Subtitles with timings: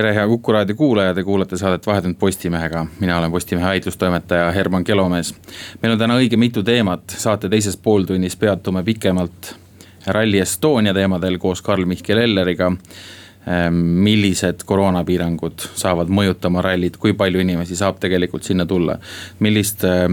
[0.00, 2.86] tere, hea Kuku raadio kuulaja, te kuulate saadet Vahetund Postimehega.
[3.00, 5.34] mina olen Postimehe aitlustoimetaja Herman Kelomees.
[5.82, 9.54] meil on täna õige mitu teemat, saate teises pooltunnis peatume pikemalt
[10.06, 12.72] Rally Estonia teemadel koos Karl-Mihkel Elleriga.
[13.46, 13.74] Ehm,
[14.06, 18.98] millised koroonapiirangud saavad mõjutama rallit, kui palju inimesi saab tegelikult sinna tulla,
[19.38, 20.08] millist äh,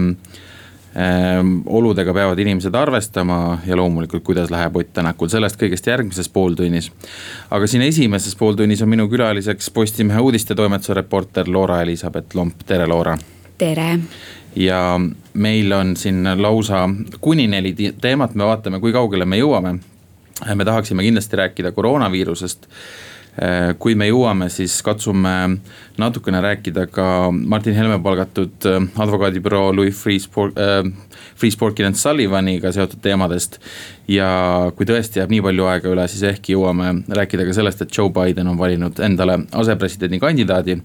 [1.66, 6.90] oludega peavad inimesed arvestama ja loomulikult, kuidas läheb Ott Tänakul, sellest kõigest järgmises pooltunnis.
[7.50, 13.18] aga siin esimeses pooltunnis on minu külaliseks Postimehe uudistetoimetuse reporter Loora-Elisabeth Lomp, tere Loora.
[13.58, 13.98] tere.
[14.56, 15.00] ja
[15.34, 16.88] meil on siin lausa
[17.20, 19.78] kuni neli teemat, me vaatame, kui kaugele me jõuame.
[20.54, 22.66] me tahaksime kindlasti rääkida koroonaviirusest
[23.78, 25.34] kui me jõuame, siis katsume
[25.98, 30.92] natukene rääkida ka Martin Helme palgatud äh, advokaadibüroo Louis Freesport äh,,
[31.36, 33.58] Freesporkin and Sullivaniga seotud teemadest.
[34.08, 34.28] ja
[34.76, 38.08] kui tõesti jääb nii palju aega üle, siis ehk jõuame rääkida ka sellest, et Joe
[38.14, 40.78] Biden on valinud endale asepresidendi kandidaadi.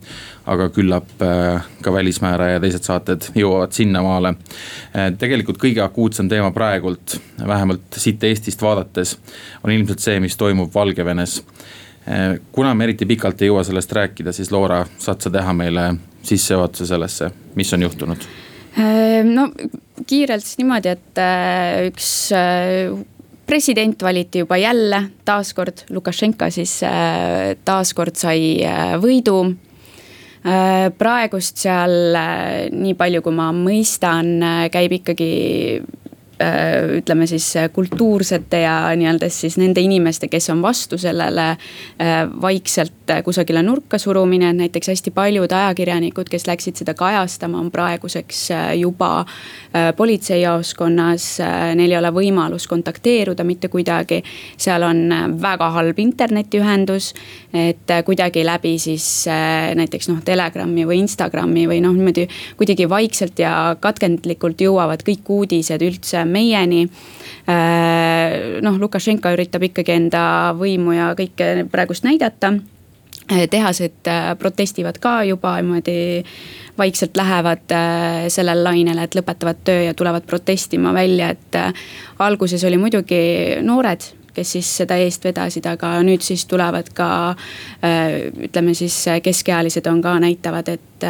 [0.45, 5.13] aga küllap äh, ka Välismääraja ja teised saated jõuavad sinnamaale äh,.
[5.17, 9.17] tegelikult kõige akuutsem teema praegult, vähemalt siit Eestist vaadates,
[9.63, 11.41] on ilmselt see, mis toimub Valgevenes
[12.51, 15.85] kuna me eriti pikalt ei jõua sellest rääkida, siis Loora, saad sa teha meile
[16.23, 18.25] sissejuhatuse sellesse, mis on juhtunud?
[18.73, 19.47] Eh, no
[20.07, 22.09] kiirelt siis niimoodi, et eh, üks
[23.47, 26.79] president valiti juba jälle, taaskord Lukašenka siis
[27.65, 28.63] taaskord sai
[29.03, 29.55] võidu.
[30.97, 32.17] praegust seal,
[32.71, 34.31] nii palju kui ma mõistan,
[34.71, 35.29] käib ikkagi
[35.79, 36.02] Äh,
[36.97, 42.23] ütleme siis äh, kultuursete ja nii-öelda siis nende inimeste, kes on vastu sellele äh,
[43.07, 48.49] vaikselt kusagile nurka surumine, et näiteks hästi paljud ajakirjanikud, kes läksid seda kajastama, on praeguseks
[48.75, 49.25] juba
[49.97, 51.39] politseijaoskonnas,
[51.75, 54.23] neil ei ole võimalus kontakteeruda mitte kuidagi.
[54.57, 55.09] seal on
[55.41, 57.13] väga halb internetiühendus,
[57.53, 59.25] et kuidagi läbi siis
[59.75, 62.27] näiteks noh, Telegrami või Instagrami või noh, niimoodi
[62.57, 66.87] kuidagi vaikselt ja katkendlikult jõuavad kõik uudised üldse meieni
[67.47, 72.53] äh, noh, Lukašenka üritab ikkagi enda võimu ja kõike praegust näidata.
[73.31, 76.23] Äh, tehased äh, protestivad ka juba niimoodi
[76.77, 77.71] vaikselt lähevad
[78.33, 81.57] sellel lainel, et lõpetavad töö ja tulevad protestima välja, et
[82.19, 83.21] alguses oli muidugi
[83.61, 87.07] noored kes siis seda eest vedasid, aga nüüd siis tulevad ka
[88.47, 91.05] ütleme siis keskealised on ka, näitavad, et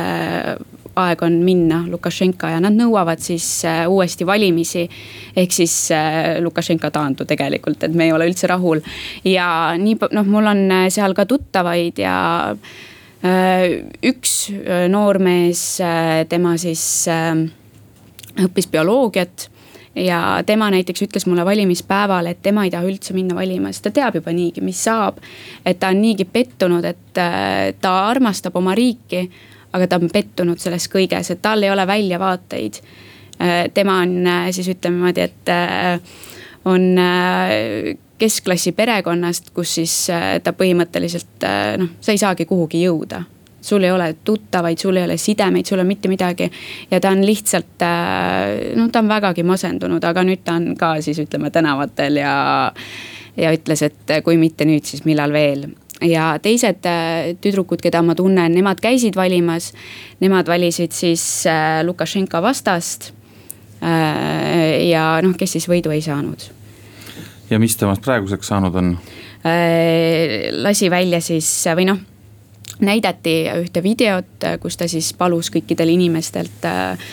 [0.95, 4.87] aeg on minna, Lukašenka ja nad nõuavad siis äh, uuesti valimisi.
[5.35, 8.81] ehk siis äh, Lukašenka taandu tegelikult, et me ei ole üldse rahul
[9.25, 12.17] ja nii noh, mul on äh, seal ka tuttavaid ja
[14.03, 14.31] üks
[14.91, 15.61] noormees,
[16.27, 17.07] tema siis
[18.43, 19.45] õppis bioloogiat
[19.95, 23.93] ja tema näiteks ütles mulle valimispäeval, et tema ei taha üldse minna valima, sest ta
[23.95, 25.23] teab juba niigi, mis saab.
[25.65, 27.21] et ta on niigi pettunud, et
[27.79, 29.23] ta armastab oma riiki,
[29.73, 32.79] aga ta on pettunud selles kõiges, et tal ei ole väljavaateid.
[33.41, 35.99] Äh, tema on äh, siis ütleme niimoodi, et äh,
[36.69, 36.95] on
[38.17, 39.93] keskklassi perekonnast, kus siis
[40.43, 41.43] ta põhimõtteliselt
[41.81, 43.19] noh, sa ei saagi kuhugi jõuda
[43.63, 46.47] sul ei ole tuttavaid, sul ei ole sidemeid, sul ei ole mitte midagi.
[46.91, 47.83] ja ta on lihtsalt,
[48.75, 52.33] noh, ta on vägagi masendunud, aga nüüd ta on ka siis ütleme tänavatel ja.
[53.37, 55.67] ja ütles, et kui mitte nüüd, siis millal veel
[56.01, 59.71] ja teised äh, tüdrukud, keda ma tunnen, nemad käisid valimas.
[60.23, 63.11] Nemad valisid siis äh, Lukašenka vastast.
[63.83, 66.49] Äh, ja noh, kes siis võidu ei saanud.
[67.49, 68.97] ja mis temast praeguseks saanud on?
[70.63, 71.97] lasi välja siis või noh
[72.79, 77.11] näidati ühte videot, kus ta siis palus kõikidel inimestelt äh,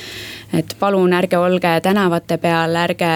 [0.53, 3.11] et palun ärge olge tänavate peal, ärge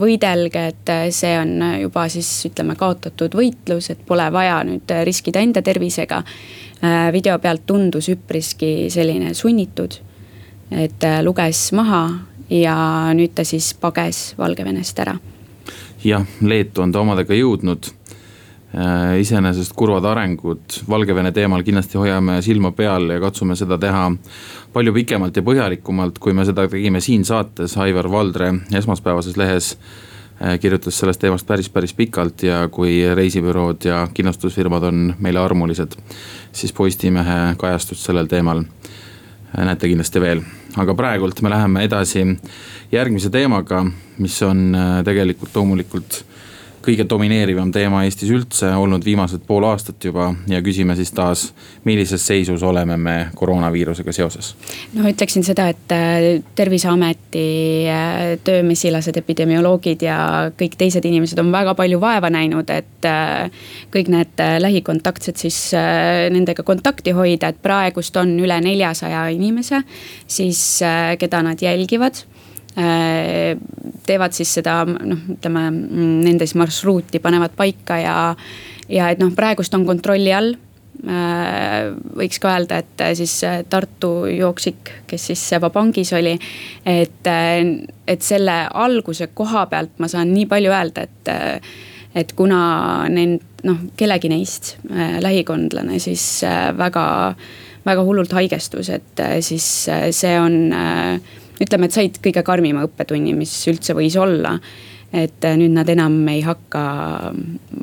[0.00, 5.62] võidelge, et see on juba siis ütleme kaotatud võitlus, et pole vaja nüüd riskida enda
[5.62, 6.22] tervisega.
[7.12, 9.94] video pealt tundus üpriski selline sunnitud,
[10.70, 12.08] et luges maha
[12.50, 12.76] ja
[13.14, 15.16] nüüd ta siis pages Valgevenest ära.
[16.04, 18.01] jah, Leetu on ta omadega jõudnud Äh,
[19.20, 24.06] iseenesest kurvad arengud Valgevene teemal kindlasti hoiame silma peal ja katsume seda teha
[24.72, 27.76] palju pikemalt ja põhjalikumalt, kui me seda tegime siin saates.
[27.76, 34.06] Aivar Valdre esmaspäevases lehes äh, kirjutas sellest teemast päris, päris pikalt ja kui reisibürood ja
[34.14, 35.98] kindlustusfirmad on meile armulised,
[36.52, 38.64] siis Postimehe kajastust sellel teemal
[39.52, 40.40] näete kindlasti veel,
[40.80, 42.24] aga praegult me läheme edasi
[42.92, 43.84] järgmise teemaga,
[44.18, 44.72] mis on
[45.04, 46.22] tegelikult loomulikult
[46.82, 51.44] kõige domineerivam teema Eestis üldse olnud viimased pool aastat juba ja küsime siis taas,
[51.84, 54.52] millises seisus oleme me koroonaviirusega seoses?
[54.96, 56.26] no ütleksin seda, et äh,
[56.58, 57.44] terviseameti
[57.90, 60.18] äh, töömesilased, epidemioloogid ja
[60.58, 63.64] kõik teised inimesed on väga palju vaeva näinud, et äh,
[63.94, 65.58] kõik need lähikontaktsed siis
[66.32, 69.82] nendega kontakti hoida, et praegust on üle neljasaja inimese
[70.26, 70.62] siis,
[71.18, 72.24] keda nad jälgivad
[72.74, 78.16] teevad siis seda noh, ütleme nende siis marsruuti panevad paika ja,
[78.88, 83.34] ja et noh, praegust on kontrolli all äh, võiks ka öelda, et äh, siis
[83.68, 86.36] Tartu jooksik, kes siis Vabangis oli.
[86.86, 87.32] et,
[88.06, 91.34] et selle alguse koha pealt ma saan nii palju öelda, et,
[92.24, 92.62] et kuna
[93.12, 94.76] nend-, noh, kellegi neist
[95.20, 96.24] lähikondlane siis
[96.78, 97.04] väga,
[97.84, 99.68] väga hullult haigestus, et siis
[100.16, 100.72] see on
[101.60, 104.58] ütleme, et said kõige karmima õppetunni, mis üldse võis olla.
[105.12, 106.82] et äh, nüüd nad enam ei hakka,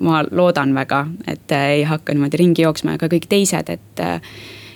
[0.01, 4.17] ma loodan väga, et äh, ei hakka niimoodi ringi jooksma, aga kõik teised, et äh,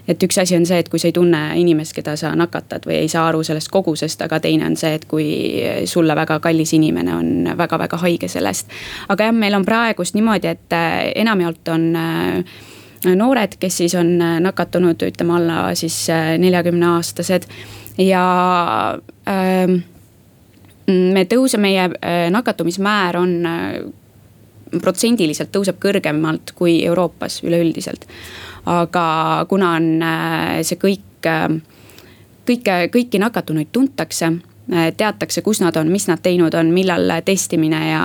[0.07, 2.99] et üks asi on see, et kui sa ei tunne inimest, keda sa nakatad või
[2.99, 5.25] ei saa aru sellest kogusest, aga teine on see, et kui
[5.89, 8.67] sulle väga kallis inimene on väga-väga haige sellest.
[9.09, 10.75] aga jah, meil on praegust niimoodi, et
[11.23, 11.87] enamjaolt on
[13.15, 16.03] noored, kes siis on nakatunud, ütleme alla siis
[16.37, 17.47] neljakümne aastased
[17.97, 18.27] ja
[19.27, 19.83] äh,
[20.87, 28.07] me tõuse, meie äh, nakatumismäär on äh, protsendiliselt tõuseb kõrgemalt kui Euroopas üleüldiselt.
[28.65, 31.27] aga kuna on äh, see kõik,
[32.47, 34.31] kõike, kõiki nakatunuid tuntakse
[34.98, 38.04] teatakse, kus nad on, mis nad teinud on, millal testimine ja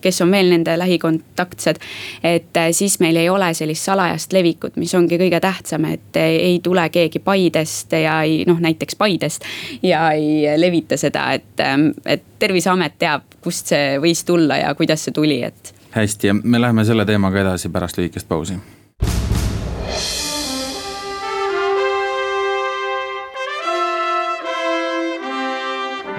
[0.00, 1.76] kes on veel nende lähikontaktsed.
[2.24, 6.60] et äh, siis meil ei ole sellist salajast levikut, mis ongi kõige tähtsam, et ei
[6.62, 9.44] tule keegi Paidest ja ei noh, näiteks Paidest.
[9.82, 15.04] ja ei levita seda, et, ähm, et terviseamet teab, kust see võis tulla ja kuidas
[15.04, 15.74] see tuli, et.
[15.90, 18.56] hästi ja me läheme selle teemaga edasi pärast lühikest pausi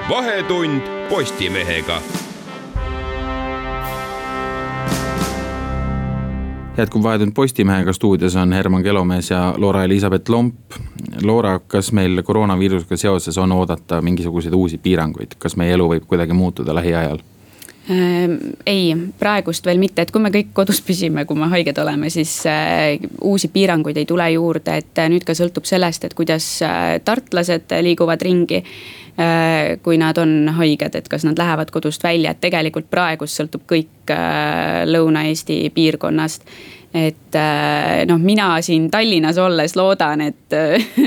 [0.09, 2.01] vahetund Postimehega.
[6.77, 10.55] jätkub Vahetund Postimehega, stuudios on Herman Kelomees ja Loora-Elisabeth Lomp.
[11.23, 16.33] Loora, kas meil koroonaviirusega seoses on oodata mingisuguseid uusi piiranguid, kas meie elu võib kuidagi
[16.33, 17.19] muutuda lähiajal?
[17.89, 18.35] Ehm,
[18.69, 22.35] ei, praegust veel mitte, et kui me kõik kodus püsime, kui me haiged oleme, siis
[22.45, 26.99] äh, uusi piiranguid ei tule juurde, et äh, nüüd ka sõltub sellest, et kuidas äh,
[27.05, 28.63] tartlased liiguvad ringi.
[29.83, 34.13] kui nad on haiged, et kas nad lähevad kodust välja, et tegelikult praegust sõltub kõik
[34.87, 36.45] Lõuna-Eesti piirkonnast.
[36.95, 37.35] Et
[38.07, 40.55] noh, mina siin Tallinnas olles loodan, et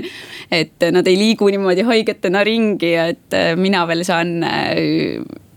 [0.60, 2.92] et nad ei liigu niimoodi haigetena ringi.
[2.92, 4.34] Ja et mina veel saan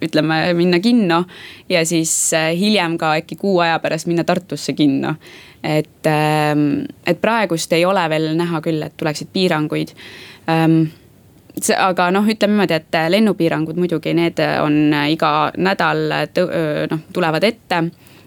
[0.04, 1.24] ütleme, minna kinno.
[1.70, 5.16] ja siis äh, hiljem ka äkki kuu aja pärast minna Tartusse kinno.
[5.64, 9.96] et, ähm, et praegust ei ole veel näha küll, et tuleksid piiranguid
[10.50, 10.82] ähm,
[11.62, 16.04] see, aga noh, ütleme niimoodi, et lennupiirangud muidugi, need on iga nädal
[16.92, 17.84] noh, tulevad ette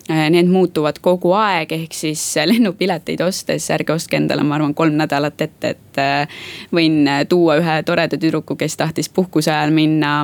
[0.09, 5.41] need muutuvad kogu aeg, ehk siis lennupileteid ostes ärge ostke endale, ma arvan, kolm nädalat
[5.45, 10.15] ette, et äh, võin tuua ühe toreda tüdruku, kes tahtis puhkuse ajal minna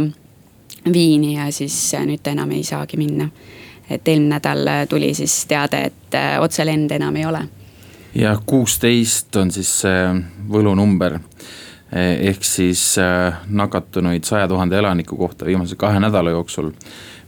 [0.93, 3.29] Viini ja siis äh, nüüd ta enam ei saagi minna.
[3.91, 7.43] et eelmine nädal äh, tuli siis teade, et äh, otselende enam ei ole.
[8.15, 10.09] ja kuusteist on siis see
[10.49, 11.19] võlunumber
[11.95, 12.97] ehk siis
[13.47, 16.73] nakatunuid saja tuhande elaniku kohta viimase kahe nädala jooksul.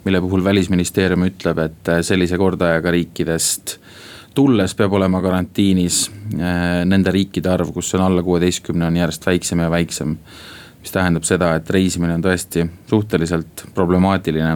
[0.04, 3.78] mille puhul välisministeerium ütleb, et sellise kordajaga riikidest
[4.35, 6.11] tulles peab olema karantiinis.
[6.85, 10.16] Nende riikide arv, kus on alla kuueteistkümne, on järjest väiksem ja väiksem
[10.87, 14.52] mis tähendab seda, et reisimine on tõesti suhteliselt problemaatiline.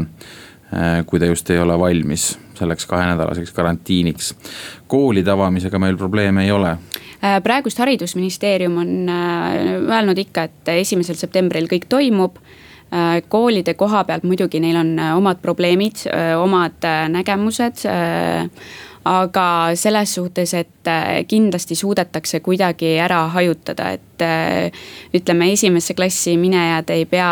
[0.71, 4.35] Äh, kui ta just ei ole valmis selleks kahenädalaseks karantiiniks.
[4.87, 9.57] koolide avamisega meil probleeme ei ole äh, praegust haridusministeerium on äh,
[9.97, 12.39] öelnud ikka, et esimesel septembril kõik toimub
[13.31, 16.01] koolide koha pealt muidugi neil on omad probleemid,
[16.43, 17.85] omad nägemused
[19.05, 24.83] aga selles suhtes, et äh, kindlasti suudetakse kuidagi ära hajutada, et äh,
[25.17, 27.31] ütleme, esimesse klassi minejad ei pea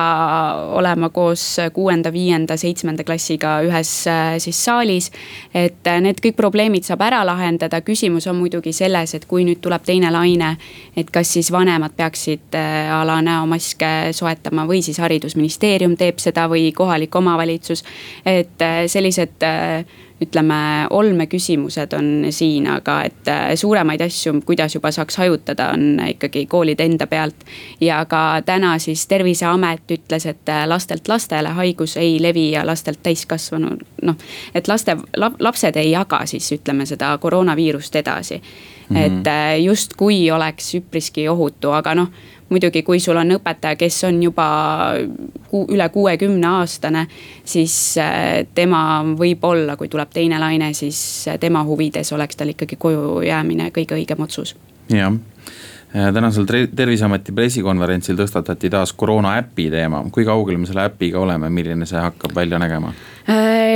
[0.79, 1.45] olema koos
[1.77, 5.11] kuuenda, viienda, seitsmenda klassiga ühes äh, siis saalis.
[5.55, 9.85] et need kõik probleemid saab ära lahendada, küsimus on muidugi selles, et kui nüüd tuleb
[9.85, 10.57] teine laine.
[10.97, 16.73] et kas siis vanemad peaksid a la näomaske soetama või siis haridusministeerium teeb seda või
[16.73, 17.85] kohalik omavalitsus.
[18.25, 18.57] et
[18.87, 19.45] sellised
[20.23, 26.47] ütleme, olmeküsimused on siin, aga et äh, suuremaid asju, kuidas juba saaks hajutada, on ikkagi
[26.47, 27.45] koolide enda pealt.
[27.81, 33.03] ja ka täna siis terviseamet ütles, et äh, lastelt lastele haigus ei levi ja lastelt
[33.03, 34.17] täiskasvanu, noh.
[34.55, 34.97] et laste,
[35.39, 38.43] lapsed ei jaga siis ütleme seda koroonaviirust edasi
[38.89, 38.97] mm.
[38.97, 39.01] -hmm.
[39.07, 42.09] et äh, justkui oleks üpriski ohutu, aga noh
[42.49, 44.49] muidugi, kui sul on õpetaja, kes on juba
[45.49, 47.07] ku, üle kuuekümne aastane,
[47.45, 48.83] siis äh, tema
[49.19, 53.99] võib-olla, kui tuleb teine laine, siis äh, tema huvides oleks tal ikkagi koju jäämine kõige
[53.99, 54.57] õigem otsus.
[54.93, 61.21] jah äh, tänasel terviseameti pressikonverentsil tõstatati taas koroona äpi teema, kui kaugel me selle äpiga
[61.21, 62.95] oleme, milline see hakkab välja nägema?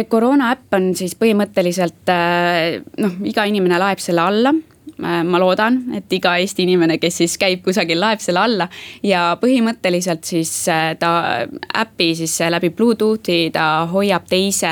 [0.09, 4.55] koroona äpp on siis põhimõtteliselt noh, iga inimene laeb selle alla
[5.02, 8.68] ma loodan, et iga Eesti inimene, kes siis käib kusagil, laeb selle alla.
[9.02, 11.47] ja põhimõtteliselt siis äh, ta
[11.82, 14.71] äpi siis äh, läbi Bluetoothi ta hoiab teise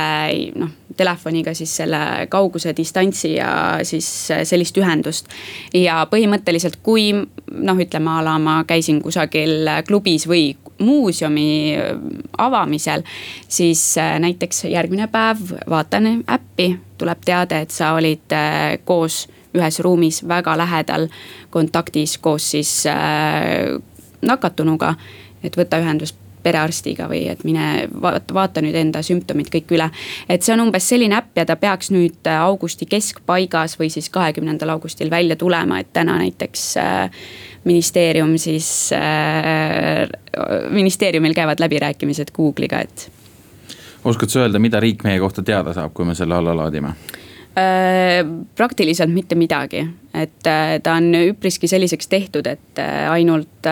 [0.57, 4.09] noh telefoniga siis selle kauguse, distantsi ja siis
[4.45, 5.31] sellist ühendust.
[5.75, 11.77] ja põhimõtteliselt, kui noh, ütleme a la ma käisin kusagil klubis või muuseumi
[12.39, 13.05] avamisel,
[13.49, 18.37] siis näiteks järgmine päev vaatan äppi, tuleb teade, et sa olid
[18.85, 21.09] koos ühes ruumis väga lähedal
[21.51, 23.81] kontaktis koos siis äh,
[24.23, 24.95] nakatunuga.
[25.43, 29.91] et võta ühendust perearstiga või et mine vaata, vaata nüüd enda sümptomid kõik üle.
[30.29, 34.11] et see on umbes selline äpp ja ta peaks nüüd äh, augusti keskpaigas või siis
[34.11, 37.23] kahekümnendal augustil välja tulema, et täna näiteks äh,
[37.65, 40.09] ministeerium siis äh,,
[40.71, 43.11] ministeeriumil käivad läbirääkimised Google'iga, et.
[44.05, 46.95] oskad sa öelda, mida riik meie kohta teada saab, kui me selle alla laadime?
[47.59, 48.27] Äh,
[48.57, 49.81] praktiliselt mitte midagi,
[50.15, 53.67] et äh, ta on üpriski selliseks tehtud, et äh, ainult.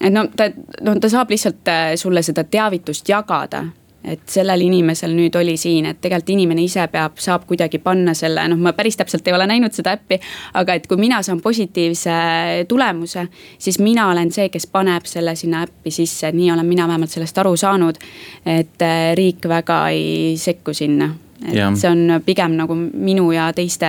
[0.00, 0.46] et no ta,
[0.80, 1.68] no ta saab lihtsalt
[2.00, 3.66] sulle seda teavitust jagada
[4.04, 8.46] et sellel inimesel nüüd oli siin, et tegelikult inimene ise peab, saab kuidagi panna selle,
[8.48, 10.20] noh, ma päris täpselt ei ole näinud seda äppi.
[10.54, 12.10] aga et kui mina saan positiivse
[12.68, 17.10] tulemuse, siis mina olen see, kes paneb selle sinna äppi sisse, nii olen mina vähemalt
[17.10, 18.00] sellest aru saanud.
[18.46, 21.12] et riik väga ei sekku sinna
[21.46, 21.68] et ja.
[21.78, 23.88] see on pigem nagu minu ja teiste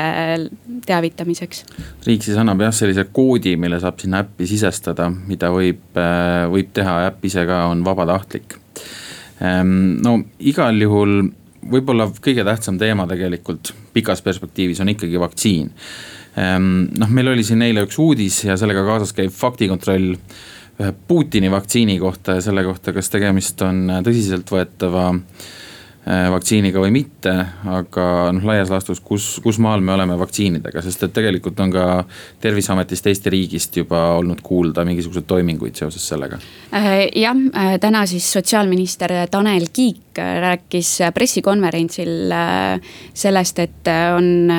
[0.85, 1.63] teavitamiseks.
[2.05, 6.71] riik siis annab jah sellise koodi, mille saab sinna äppi sisestada, mida võib, äh, võib
[6.75, 8.57] teha, äpp ise ka on vabatahtlik.
[9.39, 11.17] Ehm, no igal juhul
[11.69, 15.71] võib-olla kõige tähtsam teema tegelikult pikas perspektiivis on ikkagi vaktsiin.
[16.39, 20.13] Ehm, noh, meil oli siin eile üks uudis ja sellega kaasas käib faktikontroll
[20.79, 25.58] ühe Putini vaktsiini kohta ja selle kohta, kas tegemist on tõsiseltvõetava äh, Äh,
[26.09, 27.33] vaktsiiniga või mitte,
[27.69, 31.85] aga noh, laias laastus, kus, kus maal me oleme vaktsiinidega, sest et tegelikult on ka
[32.41, 36.39] terviseametist Eesti riigist juba olnud kuulda mingisuguseid toiminguid seoses sellega.
[36.73, 42.33] Äh, jah, äh, täna siis sotsiaalminister Tanel Kiik rääkis pressikonverentsil
[43.13, 44.49] sellest, et on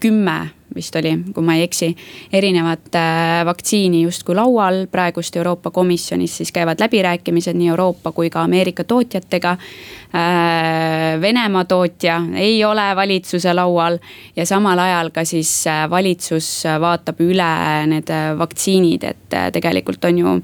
[0.00, 0.38] kümme
[0.76, 1.88] vist oli, kui ma ei eksi,
[2.32, 8.44] erinevat äh, vaktsiini justkui laual, praegust Euroopa Komisjonis siis käivad läbirääkimised nii Euroopa kui ka
[8.46, 9.56] Ameerika tootjatega.
[9.56, 13.98] Äh, Venemaa tootja ei ole valitsuse laual
[14.36, 17.50] ja samal ajal ka siis äh, valitsus vaatab üle
[17.90, 20.38] need vaktsiinid, et tegelikult on ju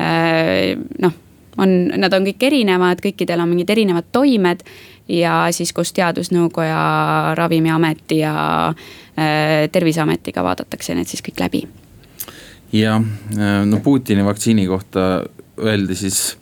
[0.00, 1.18] noh
[1.60, 4.64] on, nad on kõik erinevad, kõikidel on mingid erinevad toimed
[5.10, 6.80] ja siis koos teadusnõukoja,
[7.38, 8.34] ravimiameti ja
[8.70, 11.64] äh, terviseametiga vaadatakse need siis kõik läbi.
[12.72, 13.02] jah,
[13.36, 15.24] äh, no Putini vaktsiini kohta
[15.60, 16.38] öeldi siis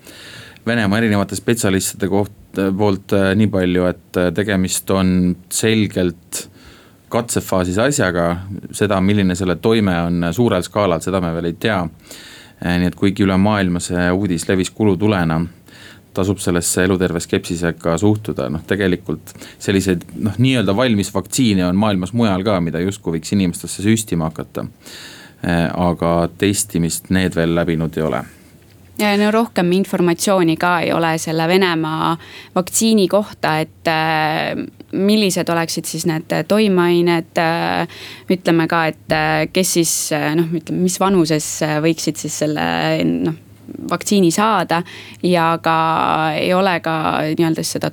[0.69, 2.33] Venemaa erinevate spetsialistide koht,
[2.77, 6.43] poolt äh, nii palju, et äh, tegemist on selgelt
[7.09, 8.27] katsefaasis asjaga,
[8.77, 11.79] seda, milline selle toime on suurel skaalal, seda me veel ei tea.
[12.65, 15.41] Nii et kuigi üle maailma see uudis levis kulutulena
[16.15, 22.43] tasub sellesse eluterve skepsisega suhtuda, noh tegelikult selliseid noh, nii-öelda valmis vaktsiine on maailmas mujal
[22.47, 24.67] ka, mida justkui võiks inimestesse süstima hakata.
[25.39, 28.25] Eh, aga testimist need veel läbinud ei ole
[28.99, 32.17] ja no rohkem informatsiooni ka ei ole selle Venemaa
[32.55, 34.59] vaktsiini kohta, et äh,
[34.93, 38.01] millised oleksid siis need toimeained äh,.
[38.31, 41.51] ütleme ka, et äh, kes siis noh, ütleme, mis vanuses
[41.85, 42.65] võiksid siis selle
[43.05, 43.45] noh
[43.91, 44.83] vaktsiini saada.
[45.23, 45.79] ja ka
[46.37, 46.95] ei ole ka
[47.37, 47.91] nii-öelda seda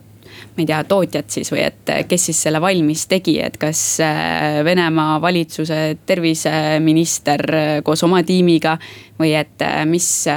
[0.55, 4.62] ma ei tea, tootjat siis või et kes siis selle valmis tegi, et kas äh,
[4.63, 8.77] Venemaa valitsuse terviseminister äh, koos oma tiimiga.
[9.19, 10.27] või et mis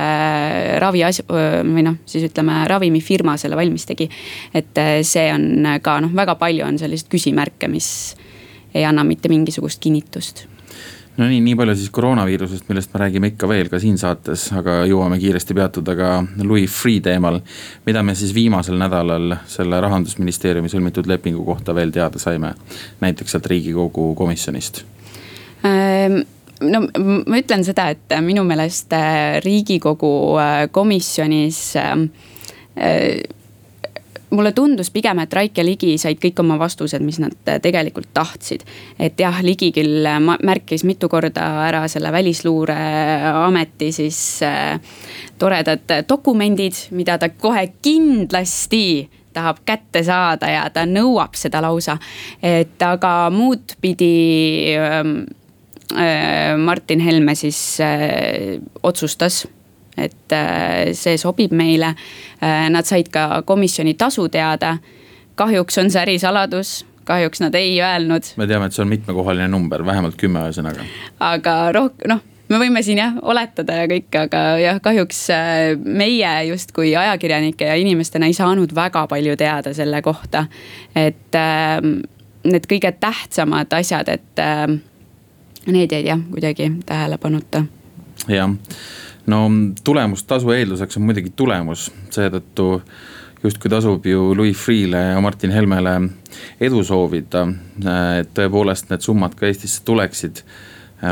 [0.78, 4.08] ravi as- või noh, siis ütleme ravimifirma selle valmis tegi.
[4.54, 8.14] et see on ka noh, väga palju on selliseid küsimärke, mis
[8.75, 10.46] ei anna mitte mingisugust kinnitust
[11.18, 14.80] no nii, nii palju siis koroonaviirusest, millest me räägime ikka veel ka siin saates, aga
[14.88, 16.12] jõuame kiiresti peatuda ka
[16.44, 17.40] Louis Freeh teemal.
[17.87, 22.54] mida me siis viimasel nädalal selle rahandusministeeriumi sõlmitud lepingu kohta veel teada saime,
[23.00, 24.84] näiteks sealt riigikogu komisjonist
[25.64, 26.22] ähm
[26.64, 26.82] no
[27.26, 31.94] ma ütlen seda, et minu meelest äh, riigikogu äh, komisjonis äh,
[34.30, 38.64] mulle tundus pigem, et Raik ja Ligi said kõik oma vastused, mis nad tegelikult tahtsid.
[38.99, 40.06] et jah, Ligi küll
[40.44, 44.80] märkis mitu korda ära selle välisluureameti siis äh,
[45.38, 51.99] toredad dokumendid, mida ta kohe kindlasti tahab kätte saada ja ta nõuab seda lausa.
[52.42, 59.47] et aga muud pidi äh, Martin Helme siis äh, otsustas
[59.99, 61.95] et äh, see sobib meile.
[62.43, 64.78] Äh, nad said ka komisjoni tasu teada.
[65.38, 68.26] kahjuks on see ärisaladus kahjuks nad ei öelnud.
[68.37, 70.85] me teame, et see on mitmekohaline number, vähemalt kümme ühesõnaga.
[71.21, 76.33] aga rohkem, noh, me võime siin jah oletada ja kõik, aga jah, kahjuks äh, meie
[76.50, 80.47] justkui ajakirjanike ja inimestena ei saanud väga palju teada selle kohta.
[80.95, 81.40] et
[82.49, 84.45] need kõige tähtsamad asjad, et
[85.69, 87.64] need jäid jah, kuidagi tähelepanuta.
[88.28, 88.50] jah
[89.28, 89.50] no
[89.85, 92.68] tulemustasu eelduseks on muidugi tulemus, seetõttu
[93.42, 96.00] justkui tasub ju Louis Freeh'le ja Martin Helmele
[96.61, 97.47] edu soovida.
[98.20, 100.42] et tõepoolest need summad ka Eestisse tuleksid.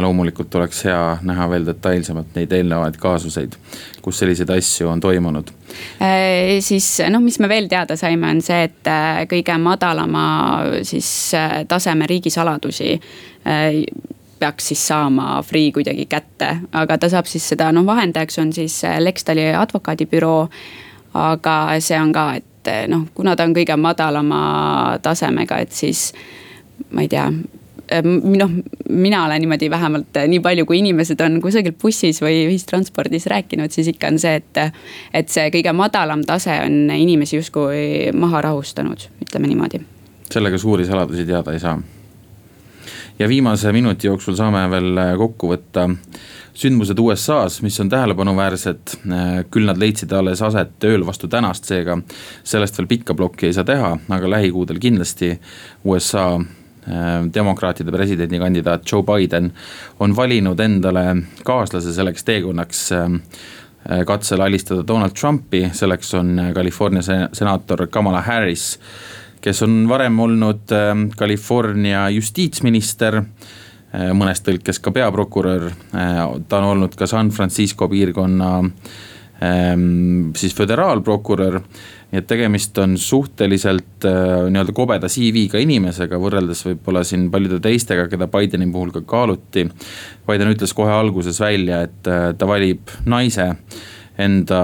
[0.00, 3.52] loomulikult oleks hea näha veel detailsemalt neid eelnevaid kaasuseid,
[4.02, 5.52] kus selliseid asju on toimunud
[6.02, 6.58] äh,.
[6.60, 10.26] siis noh, mis me veel teada saime, on see, et äh, kõige madalama
[10.82, 12.98] siis äh, taseme riigisaladusi
[14.38, 18.78] peaks siis saama Freeh kuidagi kätte, aga ta saab siis seda, noh vahendajaks on siis
[18.84, 20.48] äh, Lextali advokaadibüroo.
[21.16, 26.10] aga see on ka, et äh, noh, kuna ta on kõige madalama tasemega, et siis
[26.90, 28.52] ma ei tea äh, noh,
[28.88, 33.88] mina olen niimoodi vähemalt nii palju, kui inimesed on kusagil bussis või ühistranspordis rääkinud, siis
[33.94, 34.62] ikka on see, et.
[35.14, 39.80] et see kõige madalam tase on inimesi justkui maha rahustanud, ütleme niimoodi.
[40.30, 41.78] sellega suuri saladusi teada ei saa
[43.18, 45.88] ja viimase minuti jooksul saame veel äh, kokku võtta
[46.56, 48.96] sündmused USA-s, mis on tähelepanuväärsed.
[49.12, 51.98] Äh, küll nad leidsid alles aset ööl vastu tänast, seega
[52.44, 55.32] sellest veel pikka plokki ei saa teha, aga lähikuudel kindlasti
[55.84, 59.52] USA äh, demokraatide presidendikandidaat Joe Biden
[60.00, 61.06] on valinud endale
[61.44, 62.90] kaaslase selleks teekonnaks
[64.06, 68.72] katsel alistada Donald Trumpi, selleks on California senaator Kamala Harris
[69.46, 76.72] kes on varem olnud ähm, California justiitsminister äh, mõnes tõlkes ka peaprokurör, äh, ta on
[76.72, 78.50] olnud ka San Francisco piirkonna
[79.44, 81.60] ähm, siis föderaalprokurör.
[82.06, 88.08] nii et tegemist on suhteliselt äh, nii-öelda kobeda CV-ga inimesega, võrreldes võib-olla siin paljude teistega,
[88.10, 89.66] keda Bideni puhul ka kaaluti.
[90.26, 92.02] Biden ütles kohe alguses välja, et
[92.38, 93.52] ta valib naise
[94.18, 94.60] enda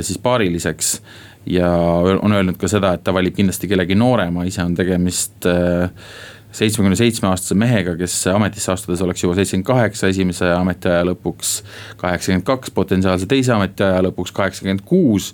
[0.00, 0.94] siis paariliseks
[1.50, 1.70] ja
[2.22, 5.88] on öelnud ka seda, et ta valib kindlasti kellegi noorema, ise on tegemist äh,
[6.52, 11.58] seitsmekümne seitsme aastase mehega, kes ametisse astudes oleks juba seitsekümmend kaheksa esimese ametiaja lõpuks,
[12.00, 15.32] kaheksakümmend kaks potentsiaalse teise ametiaja lõpuks, kaheksakümmend kuus.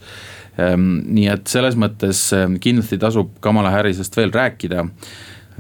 [0.61, 4.85] Ähm, nii et selles mõttes ähm, kindlasti tasub Kamala Harrisest veel rääkida.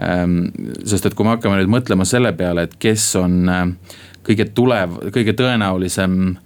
[0.05, 0.40] Ähm,
[0.87, 3.51] sest et kui me hakkame nüüd mõtlema selle peale, et kes on
[4.25, 6.37] kõige tulev, kõige tõenäolisem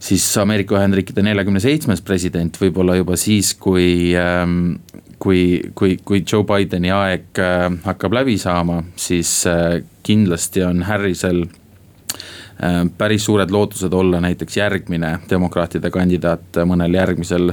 [0.00, 4.72] siis Ameerika Ühendriikide neljakümne seitsmes president võib-olla juba siis, kui ähm,
[5.20, 11.44] kui, kui, kui Joe Bideni aeg äh, hakkab läbi saama, siis äh, kindlasti on Harrisel
[11.44, 17.52] äh, päris suured lootused olla näiteks järgmine demokraatide kandidaat mõnel järgmisel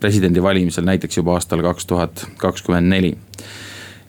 [0.00, 3.16] presidendivalimisel, näiteks juba aastal kaks tuhat kakskümmend neli.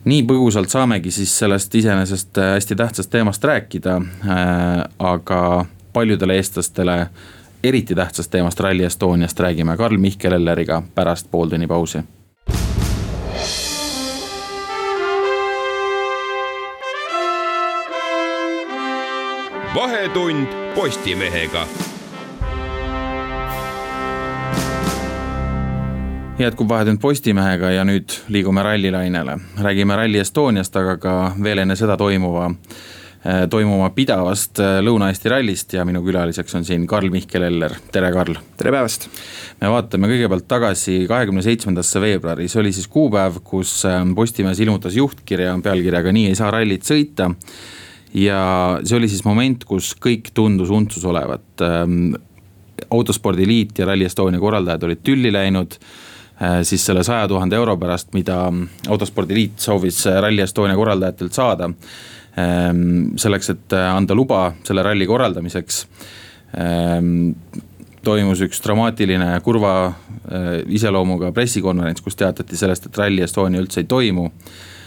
[0.09, 3.97] Nii põgusalt saamegi siis sellest iseenesest hästi tähtsast teemast rääkida,
[5.11, 5.41] aga
[5.93, 6.95] paljudele eestlastele
[7.63, 11.99] eriti tähtsast teemast Rally Estoniast räägime Karl Mihkel Elleriga pärast pooltunni pausi.
[19.75, 21.67] vahetund Postimehega
[26.39, 29.37] jätkub Vahetund Postimehega ja nüüd liigume rallilainele.
[29.61, 32.51] räägime Rally Estoniast, aga ka veel enne seda toimuva
[33.51, 38.37] toimuma pidavast äh, Lõuna-Eesti rallist ja minu külaliseks on siin Karl-Mihkel Eller, tere Karl.
[38.57, 39.09] tere päevast.
[39.59, 44.95] me vaatame kõigepealt tagasi kahekümne seitsmendasse veebruari, see oli siis kuupäev, kus äh, Postimees ilmutas
[44.95, 47.27] juhtkirja pealkirjaga Nii ei saa rallit sõita.
[48.15, 48.43] ja
[48.83, 51.43] see oli siis moment, kus kõik tundus untsus olevat.
[51.61, 52.13] Ähm,
[52.89, 55.75] autospordiliit ja Rally Estonia korraldajad olid tülli läinud
[56.63, 58.45] siis selle saja tuhande euro pärast, mida
[58.87, 61.67] autospordiliit soovis Rally Estonia korraldajatelt saada
[62.35, 65.79] selleks, et anda luba selle ralli korraldamiseks
[66.55, 67.09] ehm,
[68.05, 69.73] toimus üks dramaatiline kurva
[70.71, 74.29] iseloomuga pressikonverents, kus teatati sellest, et Rally Estonia üldse ei toimu.
[74.29, 74.78] Äh,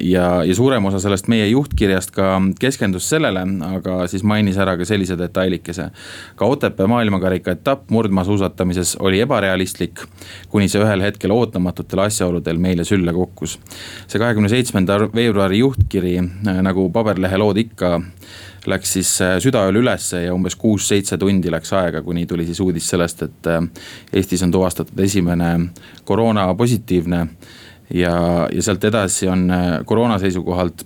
[0.00, 4.84] ja, ja suurem osa sellest meie juhtkirjast ka keskendus sellele, aga siis mainis ära ka
[4.84, 5.88] sellise detailikese.
[6.36, 10.04] ka Otepää maailmakarika etapp murdmaasuusatamises oli ebarealistlik,
[10.52, 13.58] kuni see ühel hetkel ootamatutel asjaoludel meile sülle kukkus.
[14.06, 18.00] see kahekümne seitsmenda veebruari juhtkiri, äh, nagu paberlehelood ikka
[18.66, 22.88] läks siis äh, südaööl ülesse ja umbes kuus-seitse tundi läks aega, kuni tuli siis uudis
[22.88, 23.52] sellest, et
[24.12, 25.70] Eestis on tuvastatud esimene
[26.04, 27.26] koroona positiivne
[27.94, 30.84] ja, ja sealt edasi on äh, koroona seisukohalt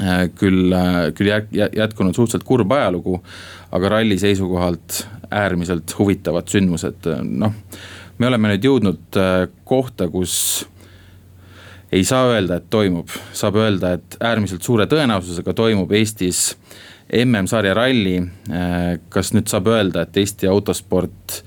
[0.00, 1.30] äh, küll, äh, küll
[1.76, 3.20] jätkunud suhteliselt kurb ajalugu,
[3.72, 7.54] aga ralli seisukohalt äärmiselt huvitavad sündmused, noh.
[8.18, 9.18] me oleme nüüd jõudnud
[9.64, 10.34] kohta, kus
[11.92, 16.56] ei saa öelda, et toimub, saab öelda, et äärmiselt suure tõenäosusega toimub Eestis
[17.14, 18.20] MM-sarja ralli.
[19.08, 21.40] kas nüüd saab öelda, et Eesti autosport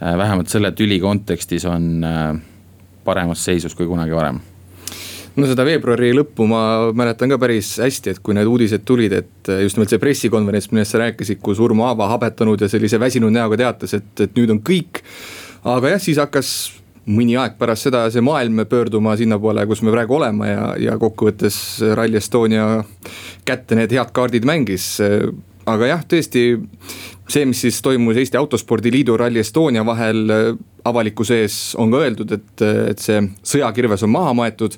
[0.00, 2.04] vähemalt selle tüli kontekstis on
[3.04, 4.40] paremas seisus kui kunagi varem
[5.36, 6.62] no seda veebruari lõppu ma
[6.96, 10.94] mäletan ka päris hästi, et kui need uudised tulid, et just nimelt see pressikonverents, millest
[10.94, 14.60] sa rääkisid, kus Urmo Aava habetanud ja sellise väsinud näoga teatas, et, et nüüd on
[14.64, 15.02] kõik.
[15.64, 16.52] aga jah, siis hakkas
[17.06, 21.56] mõni aeg pärast seda see maailm pöörduma sinnapoole, kus me praegu oleme ja, ja kokkuvõttes
[21.96, 22.66] Rally Estonia
[23.48, 24.94] kätte need head kaardid mängis.
[25.66, 26.42] Aga jah, tõesti
[27.30, 30.26] see, mis siis toimus Eesti Autospordi Liidu Rally Estonia vahel
[30.84, 34.74] avalikkuse ees on ka öeldud, et, et see sõjakirves on maha maetud.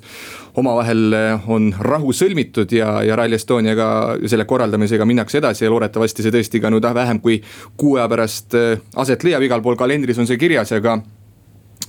[0.55, 1.15] omavahel
[1.51, 3.87] on rahu sõlmitud ja, ja Rally Estoniaga,
[4.27, 7.41] selle korraldamisega minnakse edasi ja loodetavasti see tõesti ka nüüd vähem kui
[7.77, 8.55] kuu aja pärast
[8.95, 10.99] aset leiab, igal pool kalendris on see kirjas ja ka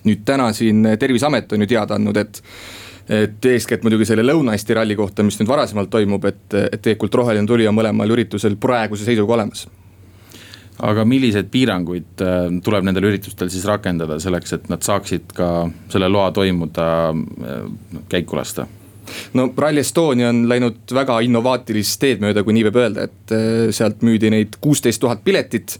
[0.06, 2.42] nüüd täna siin terviseamet on ju teada andnud, et
[3.08, 7.46] et eeskätt muidugi selle Lõuna-Eesti ralli kohta, mis nüüd varasemalt toimub, et, et tegelikult roheline
[7.46, 9.66] tuli on mõlemal üritusel praeguse seisuga olemas
[10.84, 15.50] aga milliseid piiranguid äh, tuleb nendel üritustel siis rakendada selleks, et nad saaksid ka
[15.92, 17.62] selle loa toimuda äh,
[18.12, 18.66] käiku lasta?
[19.38, 23.48] no Rally Estonia on läinud väga innovaatilist teed mööda, kui nii võib öelda, et äh,
[23.76, 25.78] sealt müüdi neid kuusteist tuhat piletit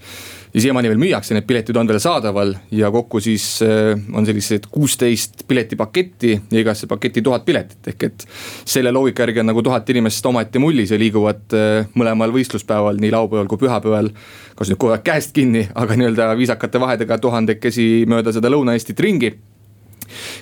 [0.56, 4.70] ja siiamaani veel müüakse, need piletid on veel saadaval ja kokku siis äh, on sellised
[4.72, 8.24] kuusteist piletipaketti ja igasse paketti tuhat piletit, ehk et.
[8.64, 13.12] selle loogika järgi on nagu tuhat inimest omaette mullis ja liiguvad äh, mõlemal võistluspäeval, nii
[13.12, 14.08] laupäeval kui pühapäeval.
[14.56, 19.34] kas nüüd kogu aeg käest kinni, aga nii-öelda viisakate vahedega tuhandekesi mööda seda Lõuna-Eestit ringi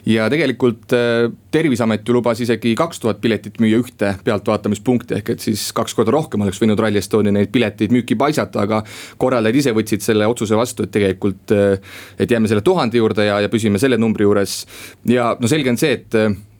[0.09, 5.45] ja tegelikult äh, terviseamet ju lubas isegi kaks tuhat piletit müüa ühte pealtvaatamispunkti, ehk et
[5.45, 8.83] siis kaks korda rohkem oleks võinud Rally Estonia neid pileteid müüki paisata, aga.
[9.19, 13.41] korraldajad ise võtsid selle otsuse vastu, et tegelikult, äh, et jääme selle tuhande juurde ja,
[13.45, 14.65] ja püsime selle numbri juures.
[15.09, 16.19] ja no selge on see, et,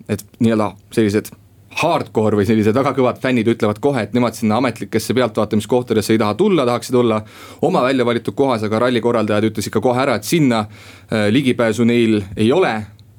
[0.09, 1.33] et nii-öelda sellised
[1.81, 6.37] hardcore või sellised väga kõvad fännid ütlevad kohe, et nemad sinna ametlikesse pealtvaatamiskohtadesse ei taha
[6.39, 7.21] tulla, tahaksid olla
[7.67, 11.87] oma välja valitud kohas, aga ralli korraldajad ütlesid ka kohe ära, et sinna äh, ligipääsu
[11.89, 12.75] neil ei ole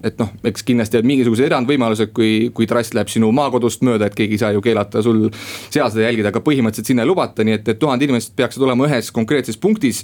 [0.05, 4.17] et noh, eks kindlasti on mingisugused erandvõimalused, kui, kui trass läheb sinu maakodust mööda, et
[4.17, 7.57] keegi ei saa ju keelata sul seal seda jälgida, aga põhimõtteliselt sinna ei lubata, nii
[7.57, 10.03] et, et tuhat inimest peaksid olema ühes konkreetses punktis.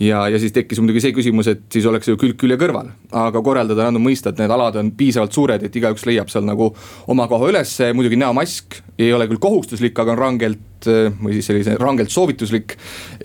[0.00, 2.92] ja, ja siis tekkis muidugi see küsimus, et siis oleks ju külg külje kõrval,
[3.24, 6.48] aga korraldada on andnud mõista, et need alad on piisavalt suured, et igaüks leiab seal
[6.48, 6.72] nagu
[7.12, 10.88] oma koha ülesse, muidugi näomask ei ole küll kohustuslik, aga on rangelt
[11.22, 12.74] või siis sellise rangelt soovituslik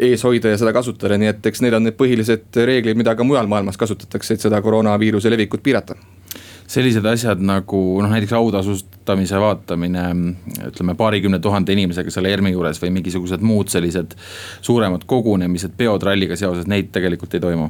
[0.07, 3.25] ees hoida ja seda kasutada, nii et eks need on need põhilised reeglid, mida ka
[3.25, 5.97] mujal maailmas kasutatakse, et seda koroonaviiruse levikut piirata
[6.67, 10.05] sellised asjad nagu noh, näiteks autasustamise vaatamine
[10.67, 14.17] ütleme paarikümne tuhande inimesega seal ERM-i juures või mingisugused muud sellised
[14.61, 17.69] suuremad kogunemised, peod ralliga seoses, neid tegelikult ei toimu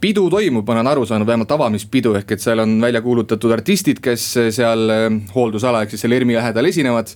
[0.00, 4.00] pidu toimub, ma olen aru saanud, vähemalt avamispidu, ehk et seal on välja kuulutatud artistid,
[4.02, 7.14] kes seal äh, hooldusala ehk siis seal ERMi lähedal esinevad.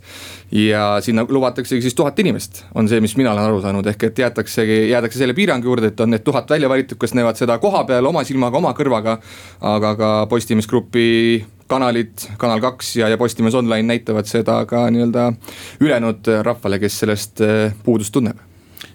[0.53, 4.23] ja sinna luvataksegi siis tuhat inimest, on see, mis mina olen aru saanud, ehk et
[4.23, 7.85] jäetaksegi, jäädakse selle piirangu juurde, et on need tuhat välja valitud, kes näevad seda koha
[7.85, 9.19] peal oma silmaga, oma kõrvaga.
[9.61, 15.33] aga ka Postimees Grupi kanalid, Kanal kaks ja, ja Postimees Online näitavad seda ka nii-öelda
[15.81, 18.48] ülejäänud rahvale, kes sellest äh, puudust tunneb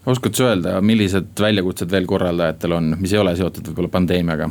[0.06, 4.50] oskad sa öelda, millised väljakutsed veel korraldajatel on, mis ei ole seotud võib-olla pandeemiaga?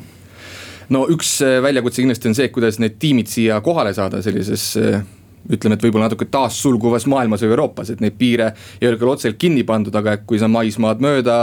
[0.93, 5.03] no üks äh, väljakutse kindlasti on see, kuidas need tiimid siia kohale saada sellises äh,
[5.51, 9.41] ütleme, et võib-olla natuke taassulguvas maailmas või Euroopas, et neid piire ei ole küll otseselt
[9.41, 11.39] kinni pandud, aga kui sa maismaad mööda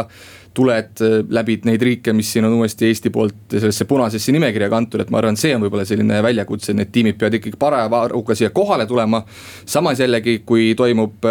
[0.57, 5.03] tuled, äh, läbid neid riike, mis siin on uuesti Eesti poolt sellesse punasesse nimekirja kantud,
[5.03, 8.49] et ma arvan, see on võib-olla selline väljakutse, need tiimid peavad ikkagi paraja varuga siia
[8.55, 9.23] kohale tulema.
[9.65, 11.25] samas jällegi, kui toimub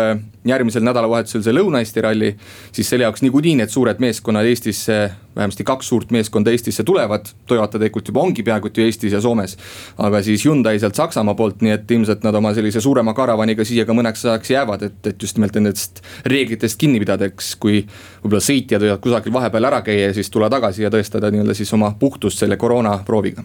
[0.49, 2.35] järgmisel nädalavahetusel see Lõuna-Eesti ralli.
[2.73, 7.27] siis selle jaoks niikuinii need suured meeskonnad Eestisse, vähemasti kaks suurt meeskonda Eestisse tulevad.
[7.47, 9.57] Toyota tegelikult juba ongi peaaegu et ju Eestis ja Soomes.
[9.99, 13.87] aga siis Hyundai sealt Saksamaa poolt, nii et ilmselt nad oma sellise suurema karavaniga siia
[13.87, 17.85] ka mõneks ajaks jäävad, et, et just nimelt nendest reeglitest kinni pidada, eks kui.
[18.23, 21.73] võib-olla sõitjad võivad kusagil vahepeal ära käia ja siis tulla tagasi ja tõestada nii-öelda siis
[21.77, 23.45] oma puhtust selle koroonaprooviga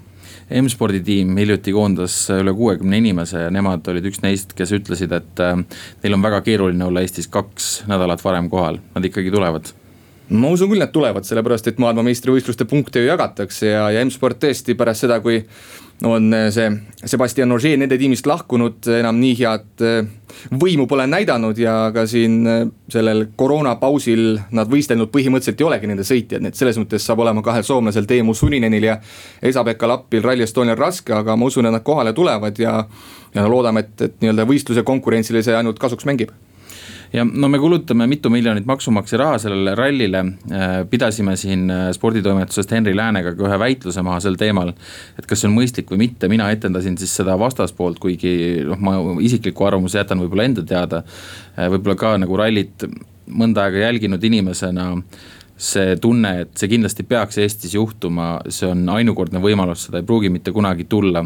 [0.61, 5.43] M-spordi tiim hiljuti koondas üle kuuekümne inimese ja nemad olid üks neist, kes ütlesid, et
[5.43, 5.55] äh,
[6.03, 9.71] neil on väga keeruline olla Eestis kaks nädalat varem kohal, nad ikkagi tulevad
[10.29, 14.75] ma usun küll, et tulevad, sellepärast et maailmameistrivõistluste punkte ju jagatakse ja, ja M-sport tõesti
[14.79, 15.41] pärast seda, kui
[16.03, 16.69] on see
[17.05, 20.07] Sebastian Ogier nende tiimist lahkunud, enam nii head eh,
[20.59, 26.07] võimu pole näidanud ja ka siin eh, sellel koroonapausil nad võistelnud põhimõtteliselt ei olegi nende
[26.07, 28.97] sõitjad, nii et selles mõttes saab olema kahel soomlasel Teemu Suninenil ja
[29.43, 32.79] Esa-Pekka Lappil Rally Estonial raske, aga ma usun, et nad kohale tulevad ja.
[33.35, 36.33] ja loodame, et, et nii-öelda võistluse konkurentsile see ainult kasuks mängib
[37.13, 40.23] ja no me kulutame mitu miljonit maksumaksja raha sellele rallile.
[40.51, 44.73] Äh, pidasime siin äh, sporditoimetusest Henri Läänega ka ühe väitluse maha sel teemal.
[45.19, 48.97] et kas see on mõistlik või mitte, mina etendasin siis seda vastaspoolt, kuigi noh, ma
[49.21, 51.03] isikliku arvamuse jätan võib-olla enda teada.
[51.57, 52.87] Äh, võib-olla ka nagu rallit
[53.29, 54.89] mõnda aega jälginud inimesena
[55.63, 60.31] see tunne, et see kindlasti peaks Eestis juhtuma, see on ainukordne võimalus, seda ei pruugi
[60.33, 61.25] mitte kunagi tulla.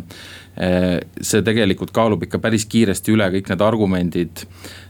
[0.57, 4.41] see tegelikult kaalub ikka päris kiiresti üle kõik need argumendid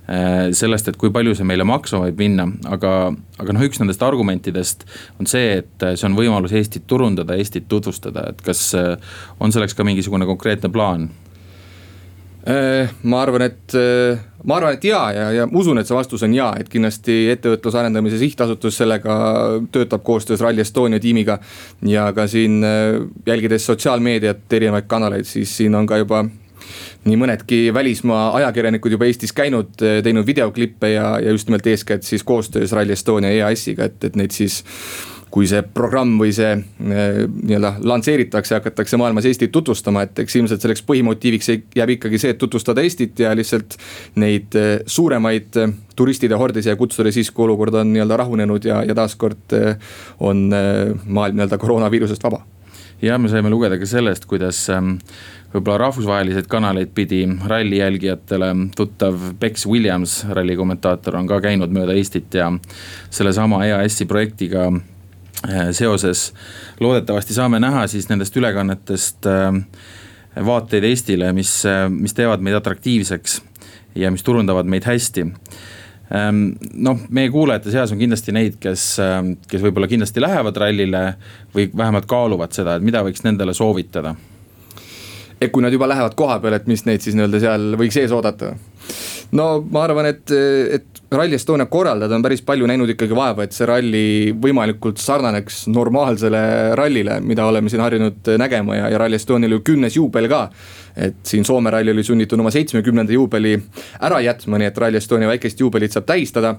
[0.07, 2.91] Äh, sellest, et kui palju see meile maksma võib minna, aga,
[3.43, 4.85] aga noh, üks nendest argumentidest
[5.19, 8.93] on see, et see on võimalus Eestit turundada, Eestit tutvustada, et kas äh,
[9.43, 11.09] on selleks ka mingisugune konkreetne plaan?
[12.47, 13.75] Äh, ma arvan, et,
[14.47, 17.81] ma arvan, et ja, ja, ja usun, et see vastus on ja, et kindlasti ettevõtluse
[17.81, 19.17] arendamise sihtasutus sellega
[19.73, 21.39] töötab koostöös Rally Estonia tiimiga.
[21.83, 22.63] ja ka siin
[23.27, 26.23] jälgides sotsiaalmeediat, erinevaid kanaleid, siis siin on ka juba
[27.07, 32.23] nii mõnedki välismaa ajakirjanikud juba Eestis käinud, teinud videoklippe ja, ja just nimelt eeskätt siis
[32.23, 34.63] koostöös Rally Estonia EAS-iga, et, et neid siis
[35.33, 40.63] kui see programm või see eh, nii-öelda lansseeritakse, hakatakse maailmas Eestit tutvustama, et eks ilmselt
[40.63, 43.77] selleks põhimotiiviks jääb ikkagi see, et tutvustada Eestit ja lihtsalt
[44.21, 45.59] neid eh, suuremaid
[45.97, 49.55] turistide hordis ja kutsuda siis, kui olukord on nii-öelda rahunenud ja, ja taaskord
[50.23, 52.43] on maailm nii-öelda koroonaviirusest vaba.
[53.01, 54.97] ja me saime lugeda ka sellest, kuidas ähm,
[55.53, 61.95] võib-olla rahvusvahelised kanaleid pidi ralli jälgijatele tuttav Bex Williams, ralli kommentaator, on ka käinud mööda
[61.97, 62.51] Eestit ja
[63.09, 64.81] sellesama EAS-i projektiga äh,
[65.71, 66.33] seoses
[66.79, 69.59] loodetavasti saame näha siis nendest ülekannetest äh,
[70.45, 73.41] vaateid Eestile, mis, äh, mis teevad meid atraktiivseks
[73.95, 75.27] ja mis turundavad meid hästi.
[76.17, 76.41] Ähm,
[76.73, 78.83] noh, meie kuulajate seas on kindlasti neid, kes,
[79.51, 81.03] kes võib-olla kindlasti lähevad rallile
[81.55, 84.15] või vähemalt kaaluvad seda, et mida võiks nendele soovitada
[85.41, 88.13] et kui nad juba lähevad koha peale, et mis neid siis nii-öelda seal võiks ees
[88.15, 88.53] oodata?
[89.37, 90.31] no ma arvan, et,
[90.77, 94.05] et Rally Estonia korraldajad on päris palju näinud ikkagi vaeva, et see ralli
[94.43, 96.41] võimalikult sarnaneks normaalsele
[96.79, 100.47] rallile, mida oleme siin harjunud nägema ja, ja Rally Estonial ju kümnes juubel ka.
[100.95, 103.57] et siin Soome ralli oli sunnitud oma seitsmekümnenda juubeli
[104.01, 106.55] ära jätma, nii et Rally Estonia väikest juubelit saab tähistada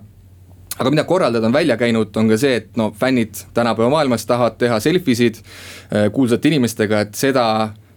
[0.79, 4.59] aga mida korraldajad on välja käinud, on ka see, et no fännid tänapäeva maailmas tahavad
[4.61, 7.45] teha selfie sid äh, kuulsate inimestega, et seda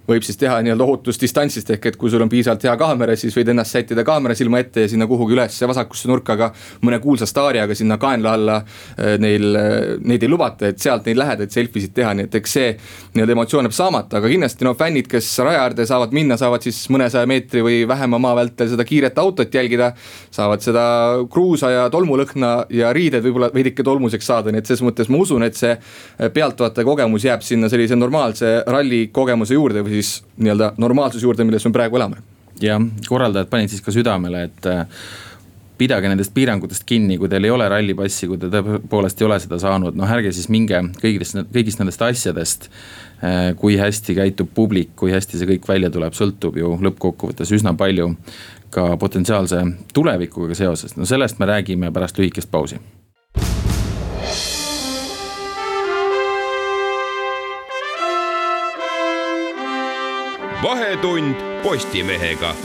[0.10, 3.52] võib siis teha nii-öelda ohutusdistantsist, ehk et kui sul on piisavalt hea kaamera, siis võid
[3.54, 6.50] ennast sättida kaamera silma ette ja sinna kuhugi ülesse vasakusse nurka ka
[6.86, 11.08] mõne kuulsa staari, aga sinna kaenla alla äh, neil, äh, neid ei lubata, et sealt
[11.10, 12.72] neid lähedaid selfie sid teha, nii et eks see
[13.16, 16.82] nii-öelda emotsioon jääb saamata, aga kindlasti no fännid, kes raja äärde saavad minna, saavad siis
[16.94, 19.92] mõnesaja meetri või vähema maa vältel seda kiiret autot jälgida.
[20.32, 20.84] saavad seda
[21.30, 25.44] kruusa ja tolmulõhna ja riided võib-olla veidike tolmuseks saada, nii et selles mõttes ma usun,
[25.44, 25.76] et see
[26.34, 31.65] pealtvaataja kogemus jääb sinna sellise normaalse ralli kogemuse juurde või siis nii-öelda normaalsuse juurde, milles
[31.67, 32.21] me praegu elame.
[32.62, 34.86] jah, korraldajad panid siis ka südamele, et äh,
[35.82, 39.58] pidage nendest piirangutest kinni, kui teil ei ole rallipassi, kui te tõepoolest ei ole seda
[39.62, 42.69] saanud, noh ärge siis minge kõigist, kõigist nendest asjadest.
[43.21, 47.75] Äh, kui hästi käitub publik, kui hästi see kõik välja tuleb, sõltub ju lõppkokkuvõttes üsna
[47.77, 48.15] palju
[48.73, 49.62] ka potentsiaalse
[49.93, 52.80] tulevikuga seoses, no sellest me räägime pärast lühikest pausi
[60.63, 62.56] vahetund Postimehega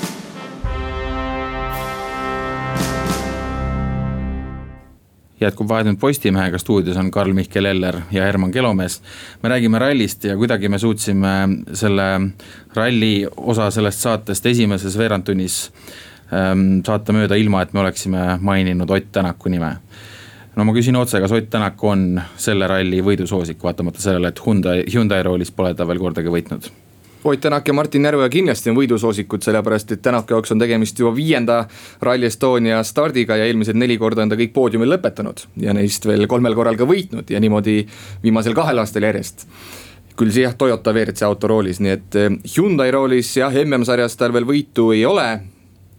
[5.40, 9.02] jätkub Vahetund Postimehega, stuudios on Karl-Mihkel Eller ja Herman Kelomees.
[9.42, 11.28] me räägime rallist ja kuidagi me suutsime
[11.72, 12.20] selle
[12.74, 15.72] ralli osa sellest saatest esimeses veerandtunnis
[16.32, 19.76] ähm, saata mööda, ilma et me oleksime maininud Ott Tänaku nime.
[20.56, 24.84] no ma küsin otse, kas Ott Tänak on selle ralli võidusoosik, vaatamata sellele, et Hyundai,
[24.92, 26.85] Hyundai roolis pole ta veel kordagi võitnud
[27.26, 31.10] Ott Tänak ja Martin Järveoja kindlasti on võidusoosikud, sellepärast et Tänaku jaoks on tegemist juba
[31.16, 31.56] viienda
[32.02, 35.42] Rally Estonia stardiga ja eelmised neli korda on ta kõik poodiumil lõpetanud.
[35.58, 37.80] ja neist veel kolmel korral ka võitnud ja niimoodi
[38.22, 39.46] viimasel kahel aastal järjest
[40.16, 44.32] küll see jah, Toyota WRC auto roolis, nii et eh, Hyundai roolis jah, MM-sarjas tal
[44.32, 45.40] veel võitu ei ole.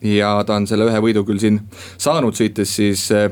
[0.01, 1.59] ja ta on selle ühe võidu küll siin
[1.97, 3.29] saanud, sõites siis eh,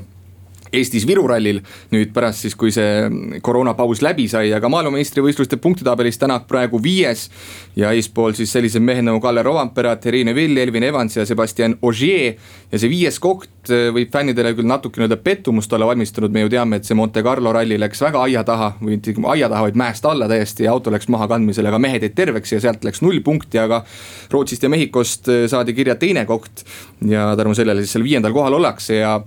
[0.73, 1.62] Eestis Viru rallil.
[1.91, 7.30] nüüd pärast siis, kui see koroonapaus läbi sai, aga maailmameistrivõistluste punktitabelis Tänak praegu viies.
[7.75, 12.36] ja eespool siis sellised mehed nagu Kalle Rovampera, Thierry Neuville, Elvin Evans ja Sebastian Ogier.
[12.71, 16.49] ja see viies koht eh, võib fännidele küll natuke nii-öelda pettumust olla valmistanud, me ju
[16.49, 19.78] teame, et see Monte Carlo ralli läks väga aia taha või mitte aia taha, vaid
[19.80, 23.01] mäest alla täiesti ja auto läks maha kandmisele, aga mehed jäid terveks ja sealt läks
[23.06, 23.84] null punkti, aga.
[24.32, 26.65] Rootsist ja Mehhikost eh, saadi kirja teine koht
[27.06, 29.19] ja tänu sellele siis seal viiendal kohal ollakse ja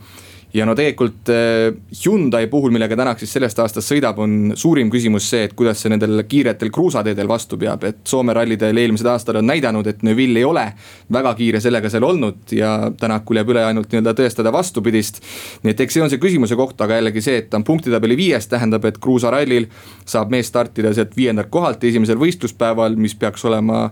[0.55, 5.27] ja no tegelikult äh, Hyundai puhul, millega Tänak siis sellest aastast sõidab, on suurim küsimus
[5.29, 9.49] see, et kuidas see nendel kiiretel kruusateedel vastu peab, et Soome rallidel eelmised aastad on
[9.49, 10.65] näidanud, et Neville ei ole
[11.13, 15.21] väga kiire sellega seal olnud ja Tänakul jääb üle ainult nii-öelda tõestada vastupidist.
[15.63, 18.17] nii et eks see on see küsimuse koht, aga jällegi see, et ta on punktitabeli
[18.17, 19.69] viies, tähendab, et kruusarallil
[20.09, 23.89] saab mees startida sealt viiendalt kohalt esimesel võistluspäeval, mis peaks olema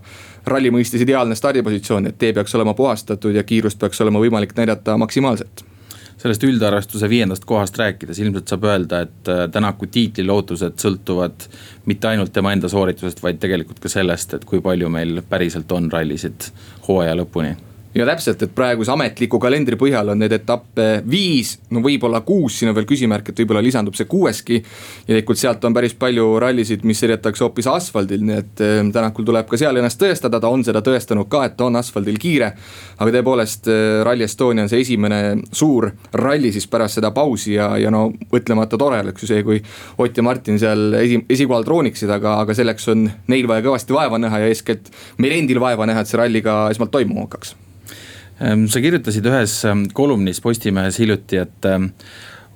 [0.47, 4.97] ralli mõistes ideaalne stardipositsioon, et tee peaks olema puhastatud ja kiirust peaks olema võimalik näidata
[4.97, 5.66] maksimaalselt
[6.27, 11.47] sellest üldarvestuse viiendast kohast rääkides ilmselt saab öelda, et äh, Tänaku tiitlilootused sõltuvad
[11.87, 15.89] mitte ainult tema enda sooritusest, vaid tegelikult ka sellest, et kui palju meil päriselt on
[15.93, 16.51] rallisid
[16.89, 17.55] hooaja lõpuni
[17.97, 22.71] ja täpselt, et praeguse ametliku kalendri põhjal on neid etappe viis, no võib-olla kuus, siin
[22.71, 24.61] on veel küsimärk, et võib-olla lisandub see kuueski.
[24.61, 29.27] ja tegelikult sealt on päris palju rallisid, mis sõidetakse hoopis asfaldil, nii et eh, Tänakul
[29.29, 32.53] tuleb ka seal ennast tõestada, ta on seda tõestanud ka, et ta on asfaldil kiire.
[32.99, 35.21] aga tõepoolest eh, Rally Estonia on see esimene
[35.53, 39.63] suur ralli siis pärast seda pausi ja, ja no mõtlemata tore oleks ju see, kui
[39.99, 44.21] Ott ja Martin seal esi, esikohal trooniksid, aga, aga selleks on neil vaja kõvasti vaeva
[44.21, 47.57] näha ja eeskätt meil endil vaeva näha, et see ralli ka esmalt toimuma hakkaks
[48.39, 51.91] sa kirjutasid ühes ehm, kolumnis Postimehes hiljuti, et ehm,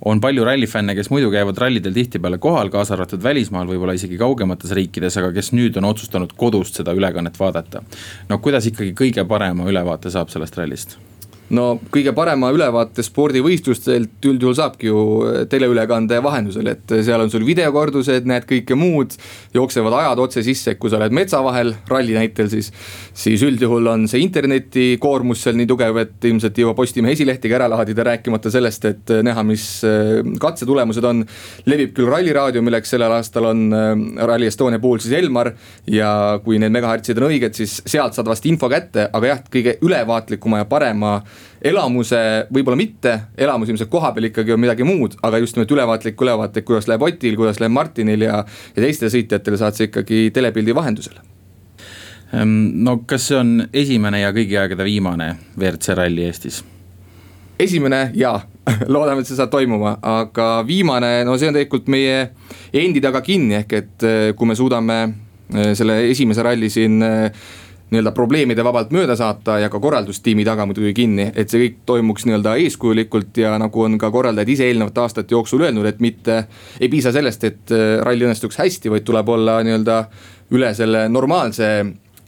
[0.05, 4.73] on palju rallifänne, kes muidu käivad rallidel tihtipeale kohal, kaasa arvatud välismaal, võib-olla isegi kaugemates
[4.77, 7.83] riikides, aga kes nüüd on otsustanud kodust seda ülekannet vaadata.
[8.29, 10.97] no kuidas ikkagi kõige parema ülevaate saab sellest rallist?
[11.55, 17.31] No kõige parema ülevaate spordivõistlustelt üldjuhul saabki ju eh, teleülekande vahendusel, et eh, seal on
[17.33, 19.17] sul videokordused, näed kõike muud.
[19.53, 22.71] jooksevad ajad otse sisse, kui sa oled metsa vahel, ralli näitel siis.
[23.13, 27.55] siis üldjuhul on see interneti koormus seal nii tugev, et ilmselt ei jõua Postimehe esilehtegi
[27.57, 29.67] ära laadida, rääkimata sellest, et eh, näha, mis
[30.39, 31.25] katse tulemused on.
[31.65, 33.67] levib küll ralliraadio, milleks sellel aastal on
[34.17, 35.51] Rally Estonia puhul siis Elmar.
[35.87, 39.77] ja kui need megahertsid on õiged, siis sealt saad vast info kätte, aga jah, kõige
[39.83, 41.19] ülevaatlikuma ja parema
[41.61, 42.21] elamuse
[42.53, 46.89] võib-olla mitte, elamus ilmselt kohapeal ikkagi on midagi muud, aga just nimelt ülevaatlik ülevaate, kuidas
[46.89, 48.41] läheb Otil, kuidas läheb Martinil ja,
[48.75, 51.19] ja teistel sõitjatel saad sa ikkagi telepildi vahendusel
[52.33, 56.63] ehm, no kas see on esimene ja kõigi aegade viimane WRC ralli Eestis?
[57.61, 58.39] esimene jaa,
[58.93, 62.31] loodame, et see saab toimuma, aga viimane, no see on tegelikult meie
[62.81, 67.43] endi taga kinni, ehk et eh, kui me suudame eh, selle esimese ralli siin eh,
[67.91, 72.25] nii-öelda probleemide vabalt mööda saata ja ka korraldustiimi taga muidugi kinni, et see kõik toimuks
[72.27, 76.43] nii-öelda eeskujulikult ja nagu on ka korraldajad ise eelnevate aastate jooksul öelnud, et mitte.
[76.79, 79.97] ei piisa sellest, et äh, ralli õnnestuks hästi, vaid tuleb olla nii-öelda
[80.55, 81.67] üle selle normaalse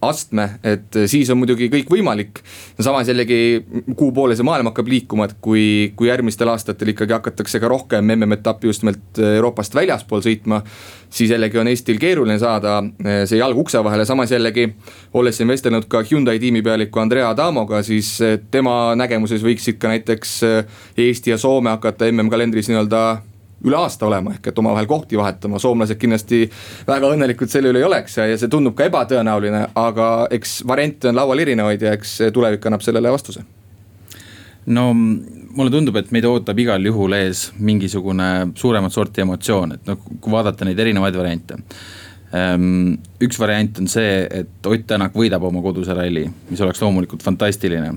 [0.10, 2.42] astme, et siis on muidugi kõik võimalik.
[2.80, 3.63] samas jällegi,
[3.96, 8.12] kuhu poole see maailm hakkab liikuma, et kui, kui järgmistel aastatel ikkagi hakatakse ka rohkem
[8.16, 10.62] MM-etappi just nimelt Euroopast väljaspool sõitma.
[11.10, 14.70] siis jällegi on Eestil keeruline saada eh, see jalg ukse vahele, samas jällegi.
[15.13, 20.44] olles siin vestelnud ka Hyundai tiimipealiku Andrea Adamoga, siis eh, tema nägemuses võiksid ka näiteks
[20.44, 20.66] eh,
[20.98, 23.04] Eesti ja Soome hakata MM-kalendris nii-öelda
[23.63, 26.43] üle aasta olema, ehk et omavahel kohti vahetama, soomlased kindlasti
[26.88, 31.12] väga õnnelikud selle üle ei oleks ja, ja see tundub ka ebatõenäoline, aga eks variante
[31.12, 33.45] on laual erinevaid ja eks tulevik annab sellele vastuse.
[34.65, 39.99] No mulle tundub, et meid ootab igal juhul ees mingisugune suuremat sorti emotsioon, et noh,
[40.19, 41.60] kui vaadata neid erinevaid variante
[42.34, 47.91] üks variant on see, et Ott Tänak võidab oma koduse ralli, mis oleks loomulikult fantastiline.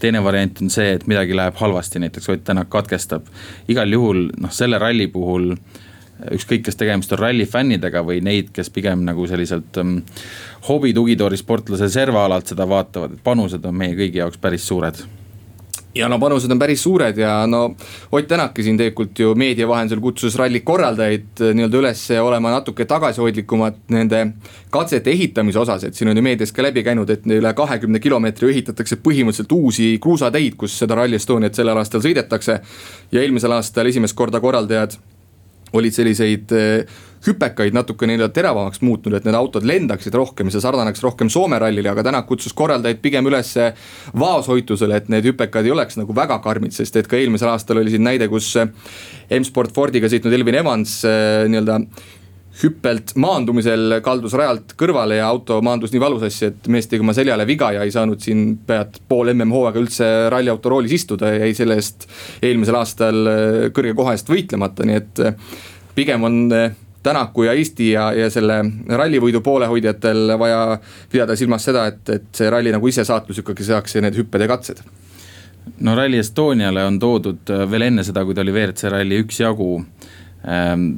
[0.00, 3.26] teine variant on see, et midagi läheb halvasti, näiteks Ott Tänak katkestab.
[3.68, 5.56] igal juhul noh, selle ralli puhul
[6.30, 9.96] ükskõik, kas tegemist on ralli fännidega või neid, kes pigem nagu selliselt um,
[10.68, 15.02] hobi tugitooli sportlase servaalalt seda vaatavad, et panused on meie kõigi jaoks päris suured
[15.94, 17.74] ja no panused on päris suured ja no
[18.12, 22.84] Ott Tänakki siin tegelikult ju meedia vahendusel kutsus ralli korraldajaid äh, nii-öelda üles olema natuke
[22.88, 24.22] tagasihoidlikumad nende
[24.72, 28.50] katsete ehitamise osas, et siin on ju meedias ka läbi käinud, et üle kahekümne kilomeetri
[28.50, 32.60] ehitatakse põhimõtteliselt uusi kruusateid, kus seda Rally Estoniat sellel aastal sõidetakse.
[33.12, 34.96] ja eelmisel aastal esimest korda korraldajad
[35.72, 36.52] olid selliseid
[37.22, 41.92] hüpekaid natuke nii-öelda teravamaks muutnud, et need autod lendaksid rohkem see sarnaneks rohkem Soome rallile,
[41.92, 43.52] aga Tänak kutsus korraldajaid pigem üles
[44.18, 47.94] vaoshoitusele, et need hüpekad ei oleks nagu väga karmid, sest et ka eelmisel aastal oli
[47.94, 51.78] siin näide, kus M-Sport Fordiga sõitnud Elvin Evans äh, nii-öelda
[52.60, 57.46] hüppelt maandumisel kaldus rajalt kõrvale ja auto maandus nii valusasti, et mees tegi oma seljale
[57.48, 61.78] viga ja ei saanud siin pead pool MM-hooaega üldse ralliauto roolis istuda ja jäi selle
[61.80, 62.08] eest
[62.44, 65.60] eelmisel aastal äh, kõrge koha eest võitlemata, nii et äh,
[65.96, 66.40] pigem on
[67.02, 70.78] Tänaku ja Eesti ja, ja selle rallivõidu poolehoidjatel vaja
[71.10, 74.44] pidada silmas seda, et, et see ralli nagu ise saatus ikkagi saaks ja need hüpped
[74.44, 74.84] ja katsed.
[75.82, 79.68] No Rally Estoniale on toodud äh, veel enne seda, kui ta oli WRC ralli üksjagu
[79.80, 80.21] ähm,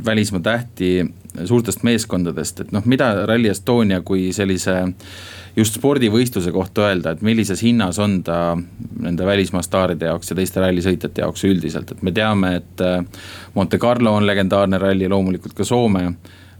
[0.06, 1.04] välismaa tähti
[1.44, 4.76] suurtest meeskondadest, et noh, mida Rally Estonia kui sellise
[5.56, 10.62] just spordivõistluse kohta öelda, et millises hinnas on ta nende välismaa staaride jaoks ja teiste
[10.62, 13.02] rallisõitjate jaoks üldiselt, et me teame, et äh,
[13.54, 16.12] Monte Carlo on legendaarne ralli, loomulikult ka Soome.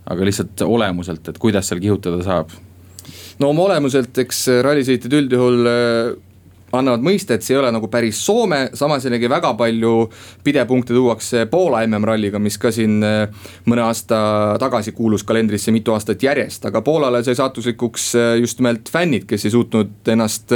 [0.04, 2.50] aga lihtsalt olemuselt, et kuidas seal kihutada saab?
[3.38, 6.14] no oma olemuselt, eks rallisõitjad üldjuhul äh,
[6.78, 9.94] annavad mõista, et see ei ole nagu päris Soome, samas jällegi väga palju
[10.44, 14.18] pidepunkte tuuakse Poola MM-ralliga, mis ka siin äh, mõne aasta
[14.62, 19.48] tagasi kuulus kalendrisse mitu aastat järjest, aga Poolale sai saatuslikuks äh, just nimelt fännid, kes
[19.48, 20.54] ei suutnud ennast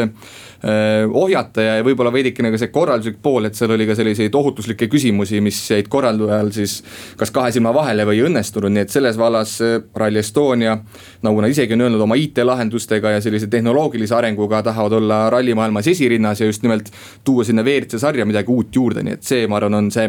[0.59, 4.89] Äh, ohjata ja võib-olla veidikene ka see korralduslik pool, et seal oli ka selliseid ohutuslikke
[4.91, 6.81] küsimusi, mis jäid korraldajal siis
[7.21, 9.53] kas kahe silma vahele või ei õnnestunud, nii et selles vallas
[9.95, 10.75] Rally Estonia.
[11.23, 16.08] nagu nad isegi on öelnud, oma IT-lahendustega ja sellise tehnoloogilise arenguga tahavad olla rallimaailmas esirinnas
[16.41, 16.91] ja just nimelt
[17.25, 20.09] tuua sinna WRC sarja midagi uut juurde, nii et see, ma arvan, on see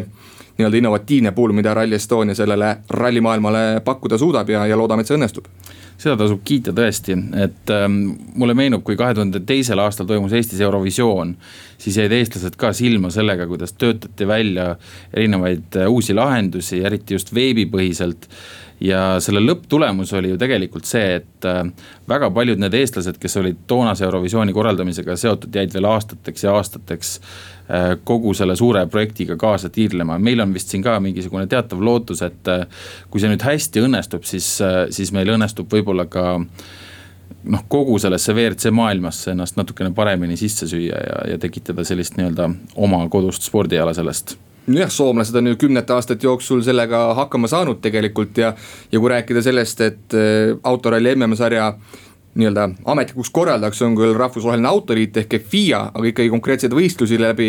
[0.60, 5.16] nii-öelda innovatiivne pool, mida Rally Estonia sellele rallimaailmale pakkuda suudab ja, ja loodame, et see
[5.16, 5.46] õnnestub
[6.00, 7.98] seda tasub kiita tõesti, et ähm,
[8.40, 11.36] mulle meenub, kui kahe tuhande teisel aastal toimus Eestis Eurovisioon.
[11.80, 14.74] siis jäid eestlased ka silma sellega, kuidas töötati välja
[15.14, 18.28] erinevaid äh, uusi lahendusi, eriti just veebipõhiselt
[18.80, 21.62] ja selle lõpptulemus oli ju tegelikult see, et äh,
[22.08, 27.12] väga paljud need eestlased, kes olid toonase Eurovisiooni korraldamisega seotud, jäid veel aastateks ja aastateks
[27.20, 32.22] äh, kogu selle suure projektiga kaasa tiirlema, meil on vist siin ka mingisugune teatav lootus,
[32.24, 32.52] et
[33.10, 34.48] kui see nüüd hästi õnnestub, siis,
[34.96, 36.40] siis meil õnnestub võib-olla ka
[37.44, 42.50] noh, kogu sellesse WRC maailmasse ennast natukene paremini sisse süüa ja, ja tekitada sellist nii-öelda
[42.76, 44.36] oma kodust spordiala sellest.
[44.70, 48.52] Nojah, soomlased on ju kümnete aastate jooksul sellega hakkama saanud tegelikult ja,
[48.92, 51.72] ja kui rääkida sellest, et äh, autoralli MM-sarja
[52.34, 57.48] nii-öelda ametlikuks korraldajaks on küll rahvusvaheline autoliit ehk FIA, aga ikkagi konkreetseid võistlusi läbi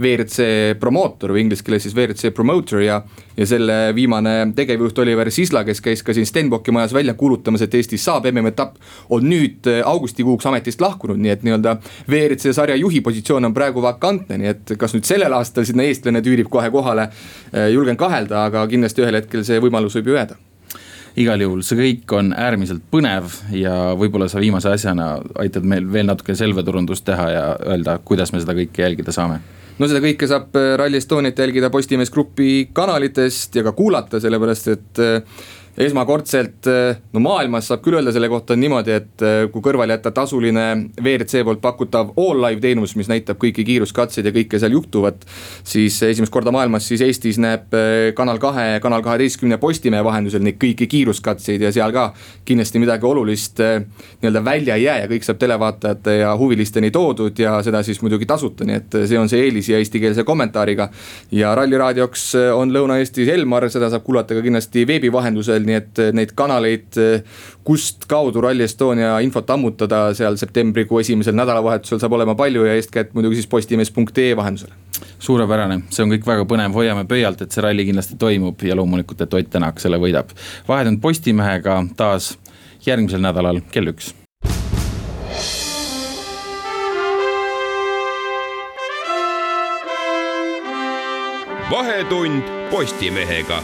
[0.00, 0.46] WRC
[0.80, 3.02] promootor või inglise keeles siis WRC promoter ja.
[3.36, 7.74] ja selle viimane tegevjuht Oliver Sisla, kes käis ka siin Stenbocki majas välja kuulutamas, et
[7.76, 8.78] Eestis saab MM-etapp.
[9.10, 11.76] on nüüd äh, augustikuuks ametist lahkunud, nii et nii-öelda
[12.08, 16.24] WRC sarja juhi positsioon on praegu vakantne, nii et kas nüüd sellel aastal sinna eestlane
[16.24, 17.10] tüürib kohe kohale.
[17.52, 20.40] Äh, julgen kahelda, aga kindlasti ühel hetkel see võimalus võib ju jääda
[21.20, 26.08] igal juhul see kõik on äärmiselt põnev ja võib-olla sa viimase asjana aitad meil veel
[26.08, 27.44] natuke selveturundust teha ja
[27.74, 29.40] öelda, kuidas me seda kõike jälgida saame.
[29.78, 34.68] No seda kõike saab äh, Rally Estoniat jälgida Postimees Grupi kanalitest ja ka kuulata, sellepärast
[34.72, 35.44] et äh,
[35.76, 40.10] esmakordselt eh, no maailmas saab küll öelda selle kohta niimoodi, et eh, kui kõrvale jätta
[40.12, 40.64] tasuline
[41.00, 45.24] WRC poolt pakutav all live teenus, mis näitab kõiki kiiruskatseid ja kõike seal juhtuvat.
[45.64, 50.44] siis esimest korda maailmas siis Eestis näeb eh, Kanal kahe ja Kanal kaheteistkümne Postimehe vahendusel
[50.44, 52.10] neid kõiki kiiruskatseid ja seal ka
[52.44, 57.56] kindlasti midagi olulist nii-öelda välja ei jää ja kõik saab televaatajate ja huvilisteni toodud ja
[57.64, 60.90] seda siis muidugi tasuta, nii et see on see eelis ja eestikeelse kommentaariga.
[61.32, 65.78] ja Ralli raadioks on Lõuna-Eestis Elmar, seda saab kuulata ka kindlasti veebi vahendusel veel, nii
[65.78, 67.22] et eh, neid kanaleid, eh,
[67.64, 73.14] kust kaudu Rally Estonia infot ammutada seal septembrikuu esimesel nädalavahetusel saab olema palju ja eeskätt
[73.14, 74.70] muidugi siis postimees.ee vahendusel.
[75.18, 79.20] suurepärane, see on kõik väga põnev, hoiame pöialt, et see ralli kindlasti toimub ja loomulikult,
[79.20, 80.30] et Ott Tänak selle võidab.
[80.68, 82.36] vahetund Postimehega taas
[82.86, 84.14] järgmisel nädalal kell üks
[91.70, 93.62] vahetund Postimehega